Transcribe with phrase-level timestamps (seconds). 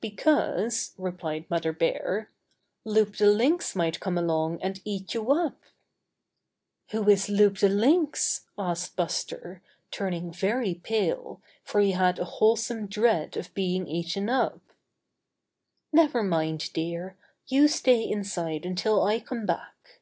[0.00, 2.30] ^'Because," replied Mother Bear,
[2.84, 5.60] "Loup the Lynx might come along and eat you up."
[6.92, 12.86] "Who is Loup the Lynx?" asked Buster, turning very pale, for he had a wholesome
[12.86, 14.60] dread of being eaten up.
[15.92, 17.16] "Never mind, dear.
[17.48, 20.00] You stay inside until I come back."